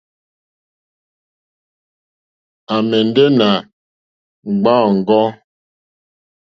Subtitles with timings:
[2.73, 3.49] À mɛ̀ndɛ̀ nà
[4.59, 5.21] gbàáŋgò.